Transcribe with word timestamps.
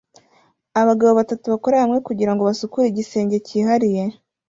Abagabo 0.81 1.11
batatu 1.19 1.45
bakorera 1.53 1.83
hamwe 1.83 1.99
kugirango 2.07 2.41
basukure 2.49 2.85
igisenge 2.87 3.35
cyihariye 3.47 4.03